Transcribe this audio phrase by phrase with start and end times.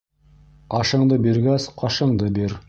[0.79, 2.59] Ашыңды биргәс, ҡашыңды бир.